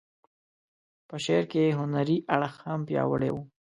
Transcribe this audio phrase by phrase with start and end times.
[1.07, 3.35] په شعر کې یې هنري اړخ هم پیاوړی و.